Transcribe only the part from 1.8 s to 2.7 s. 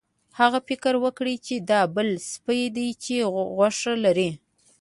بل سپی